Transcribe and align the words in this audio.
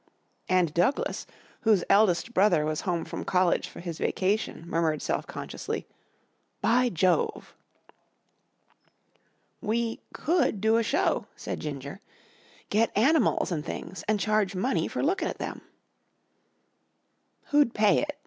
and 0.49 0.73
Douglas, 0.73 1.27
whose 1.61 1.83
eldest 1.87 2.33
brother 2.33 2.65
was 2.65 2.81
home 2.81 3.05
from 3.05 3.23
college 3.23 3.67
for 3.69 3.79
his 3.81 3.99
vacation, 3.99 4.63
murmured 4.67 4.99
self 4.99 5.27
consciously, 5.27 5.85
"By 6.59 6.89
Jove!" 6.89 7.53
"We 9.61 9.99
could 10.11 10.59
do 10.59 10.77
a 10.77 10.81
show," 10.83 11.27
said 11.35 11.59
Ginger. 11.59 11.99
"Get 12.71 12.91
animals 12.97 13.51
an' 13.51 13.61
things 13.61 14.01
an' 14.07 14.17
charge 14.17 14.55
money 14.55 14.87
for 14.87 15.03
lookin' 15.03 15.27
at 15.27 15.37
them." 15.37 15.61
"Who'd 17.51 17.75
pay 17.75 17.99
it?" 17.99 18.17